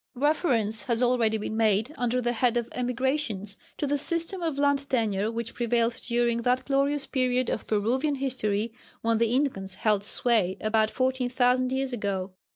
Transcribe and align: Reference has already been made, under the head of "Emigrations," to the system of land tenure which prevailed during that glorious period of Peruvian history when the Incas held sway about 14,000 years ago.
Reference 0.15 0.81
has 0.85 1.03
already 1.03 1.37
been 1.37 1.55
made, 1.55 1.93
under 1.95 2.21
the 2.23 2.33
head 2.33 2.57
of 2.57 2.69
"Emigrations," 2.71 3.55
to 3.77 3.85
the 3.85 3.99
system 3.99 4.41
of 4.41 4.57
land 4.57 4.89
tenure 4.89 5.29
which 5.31 5.53
prevailed 5.53 5.93
during 6.01 6.39
that 6.39 6.65
glorious 6.65 7.05
period 7.05 7.51
of 7.51 7.67
Peruvian 7.67 8.15
history 8.15 8.73
when 9.01 9.19
the 9.19 9.31
Incas 9.31 9.75
held 9.75 10.03
sway 10.03 10.57
about 10.59 10.89
14,000 10.89 11.71
years 11.71 11.93
ago. 11.93 12.31